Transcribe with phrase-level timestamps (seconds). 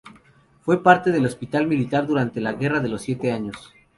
[0.63, 3.71] Fue parte del hospital militar durante la Guerra de los Siete Años.